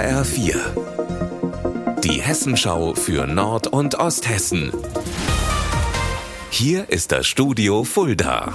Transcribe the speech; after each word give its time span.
HR4. 0.00 0.56
Die 2.00 2.22
Hessenschau 2.22 2.94
für 2.94 3.26
Nord- 3.26 3.66
und 3.66 3.96
Osthessen. 3.96 4.72
Hier 6.48 6.88
ist 6.88 7.12
das 7.12 7.26
Studio 7.26 7.84
Fulda 7.84 8.54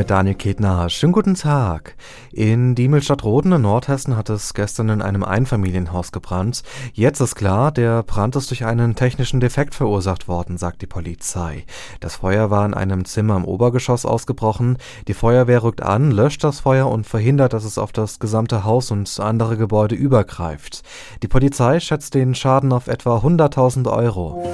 mit 0.00 0.08
Daniel 0.08 0.34
Ketner. 0.34 0.88
Schönen 0.88 1.12
guten 1.12 1.34
Tag. 1.34 1.94
In 2.32 2.74
Diemelstadt-Roden 2.74 3.52
in 3.52 3.60
Nordhessen 3.60 4.16
hat 4.16 4.30
es 4.30 4.54
gestern 4.54 4.88
in 4.88 5.02
einem 5.02 5.22
Einfamilienhaus 5.22 6.10
gebrannt. 6.10 6.62
Jetzt 6.94 7.20
ist 7.20 7.34
klar, 7.34 7.70
der 7.70 8.02
Brand 8.02 8.34
ist 8.34 8.48
durch 8.48 8.64
einen 8.64 8.94
technischen 8.94 9.40
Defekt 9.40 9.74
verursacht 9.74 10.26
worden, 10.26 10.56
sagt 10.56 10.80
die 10.80 10.86
Polizei. 10.86 11.66
Das 12.00 12.16
Feuer 12.16 12.50
war 12.50 12.64
in 12.64 12.72
einem 12.72 13.04
Zimmer 13.04 13.36
im 13.36 13.44
Obergeschoss 13.44 14.06
ausgebrochen. 14.06 14.78
Die 15.06 15.12
Feuerwehr 15.12 15.62
rückt 15.62 15.82
an, 15.82 16.10
löscht 16.12 16.44
das 16.44 16.60
Feuer 16.60 16.88
und 16.88 17.06
verhindert, 17.06 17.52
dass 17.52 17.64
es 17.64 17.76
auf 17.76 17.92
das 17.92 18.18
gesamte 18.18 18.64
Haus 18.64 18.90
und 18.90 19.20
andere 19.20 19.58
Gebäude 19.58 19.96
übergreift. 19.96 20.80
Die 21.22 21.28
Polizei 21.28 21.78
schätzt 21.78 22.14
den 22.14 22.34
Schaden 22.34 22.72
auf 22.72 22.86
etwa 22.86 23.18
100.000 23.18 23.92
Euro. 23.92 24.50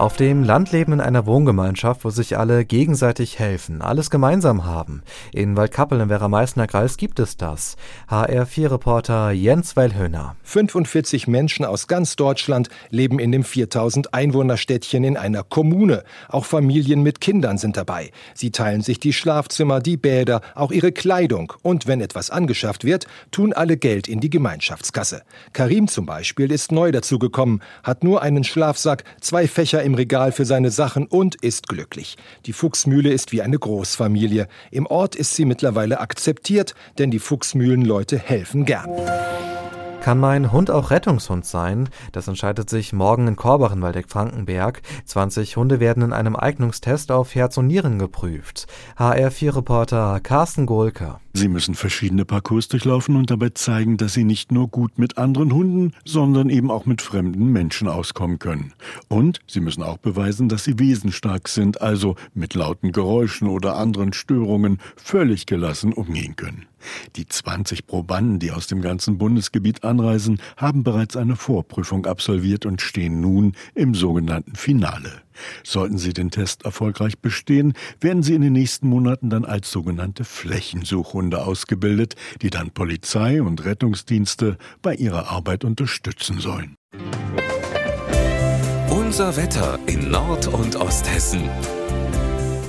Auf 0.00 0.16
dem 0.16 0.44
Land 0.44 0.72
leben 0.72 0.94
in 0.94 1.00
einer 1.02 1.26
Wohngemeinschaft, 1.26 2.06
wo 2.06 2.08
sich 2.08 2.38
alle 2.38 2.64
gegenseitig 2.64 3.38
helfen, 3.38 3.82
alles 3.82 4.08
gemeinsam 4.08 4.64
haben. 4.64 5.02
In 5.30 5.58
Waldkappel 5.58 6.00
im 6.00 6.08
Werra-Meißner 6.08 6.66
Kreis 6.66 6.96
gibt 6.96 7.20
es 7.20 7.36
das. 7.36 7.76
HR4-Reporter 8.08 9.30
Jens 9.32 9.76
Wellhöhner. 9.76 10.36
45 10.44 11.28
Menschen 11.28 11.66
aus 11.66 11.86
ganz 11.86 12.16
Deutschland 12.16 12.70
leben 12.88 13.18
in 13.18 13.30
dem 13.30 13.44
4000 13.44 14.14
Einwohnerstädtchen 14.14 15.04
in 15.04 15.18
einer 15.18 15.42
Kommune. 15.42 16.02
Auch 16.30 16.46
Familien 16.46 17.02
mit 17.02 17.20
Kindern 17.20 17.58
sind 17.58 17.76
dabei. 17.76 18.10
Sie 18.32 18.52
teilen 18.52 18.80
sich 18.80 19.00
die 19.00 19.12
Schlafzimmer, 19.12 19.80
die 19.80 19.98
Bäder, 19.98 20.40
auch 20.54 20.72
ihre 20.72 20.92
Kleidung. 20.92 21.52
Und 21.60 21.86
wenn 21.86 22.00
etwas 22.00 22.30
angeschafft 22.30 22.86
wird, 22.86 23.06
tun 23.32 23.52
alle 23.52 23.76
Geld 23.76 24.08
in 24.08 24.20
die 24.20 24.30
Gemeinschaftskasse. 24.30 25.24
Karim 25.52 25.88
zum 25.88 26.06
Beispiel 26.06 26.50
ist 26.50 26.72
neu 26.72 26.90
dazugekommen, 26.90 27.60
hat 27.82 28.02
nur 28.02 28.22
einen 28.22 28.44
Schlafsack, 28.44 29.04
zwei 29.20 29.46
Fächer 29.46 29.82
im 29.82 29.89
im 29.90 29.94
Regal 29.94 30.30
für 30.30 30.44
seine 30.44 30.70
Sachen 30.70 31.06
und 31.06 31.34
ist 31.34 31.66
glücklich. 31.66 32.16
Die 32.46 32.52
Fuchsmühle 32.52 33.10
ist 33.10 33.32
wie 33.32 33.42
eine 33.42 33.58
Großfamilie. 33.58 34.46
Im 34.70 34.86
Ort 34.86 35.16
ist 35.16 35.34
sie 35.34 35.44
mittlerweile 35.44 35.98
akzeptiert, 35.98 36.74
denn 36.98 37.10
die 37.10 37.18
Fuchsmühlenleute 37.18 38.16
helfen 38.16 38.66
gern. 38.66 38.88
Kann 40.00 40.18
mein 40.18 40.50
Hund 40.50 40.70
auch 40.70 40.90
Rettungshund 40.90 41.44
sein? 41.44 41.90
Das 42.12 42.26
entscheidet 42.26 42.70
sich 42.70 42.94
morgen 42.94 43.28
in 43.28 43.36
Korbach 43.36 43.74
Waldeck-Frankenberg. 43.78 44.80
20 45.04 45.58
Hunde 45.58 45.78
werden 45.78 46.02
in 46.02 46.14
einem 46.14 46.36
Eignungstest 46.36 47.12
auf 47.12 47.34
Herz 47.34 47.58
und 47.58 47.66
Nieren 47.66 47.98
geprüft. 47.98 48.66
HR4-Reporter 48.96 50.20
Carsten 50.20 50.64
Gohlke. 50.64 51.16
Sie 51.34 51.48
müssen 51.48 51.74
verschiedene 51.74 52.24
Parcours 52.24 52.68
durchlaufen 52.68 53.14
und 53.14 53.30
dabei 53.30 53.50
zeigen, 53.50 53.98
dass 53.98 54.14
sie 54.14 54.24
nicht 54.24 54.50
nur 54.50 54.68
gut 54.68 54.98
mit 54.98 55.18
anderen 55.18 55.52
Hunden, 55.52 55.92
sondern 56.04 56.48
eben 56.48 56.70
auch 56.70 56.86
mit 56.86 57.02
fremden 57.02 57.52
Menschen 57.52 57.86
auskommen 57.86 58.38
können. 58.38 58.72
Und 59.08 59.40
sie 59.46 59.60
müssen 59.60 59.82
auch 59.82 59.98
beweisen, 59.98 60.48
dass 60.48 60.64
sie 60.64 60.78
wesensstark 60.78 61.48
sind, 61.48 61.82
also 61.82 62.16
mit 62.34 62.54
lauten 62.54 62.90
Geräuschen 62.90 63.48
oder 63.48 63.76
anderen 63.76 64.14
Störungen 64.14 64.78
völlig 64.96 65.46
gelassen 65.46 65.92
umgehen 65.92 66.36
können. 66.36 66.66
Die 67.16 67.26
20 67.26 67.86
Probanden, 67.86 68.38
die 68.38 68.52
aus 68.52 68.66
dem 68.66 68.82
ganzen 68.82 69.18
Bundesgebiet 69.18 69.84
anreisen, 69.84 70.40
haben 70.56 70.84
bereits 70.84 71.16
eine 71.16 71.36
Vorprüfung 71.36 72.06
absolviert 72.06 72.66
und 72.66 72.80
stehen 72.80 73.20
nun 73.20 73.54
im 73.74 73.94
sogenannten 73.94 74.54
Finale. 74.54 75.10
Sollten 75.64 75.98
sie 75.98 76.12
den 76.12 76.30
Test 76.30 76.64
erfolgreich 76.64 77.18
bestehen, 77.18 77.74
werden 78.00 78.22
sie 78.22 78.34
in 78.34 78.42
den 78.42 78.52
nächsten 78.52 78.88
Monaten 78.88 79.30
dann 79.30 79.44
als 79.44 79.70
sogenannte 79.70 80.24
Flächensuchhunde 80.24 81.44
ausgebildet, 81.44 82.14
die 82.42 82.50
dann 82.50 82.70
Polizei 82.70 83.42
und 83.42 83.64
Rettungsdienste 83.64 84.58
bei 84.82 84.94
ihrer 84.94 85.30
Arbeit 85.30 85.64
unterstützen 85.64 86.38
sollen. 86.38 86.76
Unser 88.90 89.36
Wetter 89.36 89.78
in 89.86 90.10
Nord- 90.10 90.48
und 90.48 90.76
Osthessen. 90.76 91.48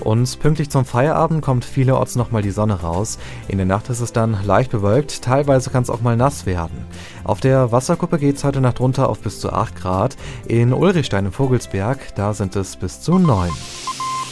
Und 0.00 0.40
pünktlich 0.40 0.70
zum 0.70 0.84
Feierabend 0.84 1.42
kommt 1.42 1.64
vielerorts 1.64 2.16
nochmal 2.16 2.42
die 2.42 2.50
Sonne 2.50 2.80
raus. 2.80 3.18
In 3.48 3.58
der 3.58 3.66
Nacht 3.66 3.88
ist 3.90 4.00
es 4.00 4.12
dann 4.12 4.36
leicht 4.44 4.70
bewölkt, 4.70 5.22
teilweise 5.22 5.70
kann 5.70 5.82
es 5.82 5.90
auch 5.90 6.00
mal 6.00 6.16
nass 6.16 6.46
werden. 6.46 6.86
Auf 7.24 7.40
der 7.40 7.72
Wasserkuppe 7.72 8.18
geht 8.18 8.36
es 8.36 8.44
heute 8.44 8.60
Nacht 8.60 8.80
runter 8.80 9.08
auf 9.08 9.20
bis 9.20 9.40
zu 9.40 9.52
8 9.52 9.76
Grad. 9.76 10.16
In 10.46 10.72
Ulrichstein 10.72 11.26
im 11.26 11.32
Vogelsberg, 11.32 12.14
da 12.14 12.34
sind 12.34 12.56
es 12.56 12.76
bis 12.76 13.00
zu 13.00 13.18
9. 13.18 13.50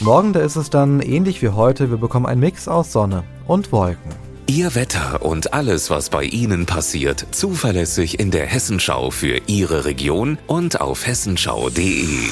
Morgen, 0.00 0.32
da 0.32 0.40
ist 0.40 0.56
es 0.56 0.70
dann 0.70 1.00
ähnlich 1.00 1.42
wie 1.42 1.48
heute, 1.48 1.90
wir 1.90 1.98
bekommen 1.98 2.26
einen 2.26 2.40
Mix 2.40 2.68
aus 2.68 2.92
Sonne 2.92 3.24
und 3.46 3.72
Wolken. 3.72 4.12
Ihr 4.46 4.74
Wetter 4.74 5.22
und 5.22 5.52
alles, 5.52 5.90
was 5.90 6.08
bei 6.08 6.24
Ihnen 6.24 6.64
passiert, 6.64 7.26
zuverlässig 7.32 8.18
in 8.18 8.30
der 8.30 8.46
Hessenschau 8.46 9.10
für 9.10 9.42
Ihre 9.46 9.84
Region 9.84 10.38
und 10.46 10.80
auf 10.80 11.06
hessenschau.de. 11.06 12.30